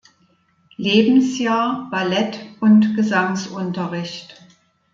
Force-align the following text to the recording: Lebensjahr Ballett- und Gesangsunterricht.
Lebensjahr 0.77 1.87
Ballett- 1.91 2.39
und 2.59 2.95
Gesangsunterricht. 2.95 4.41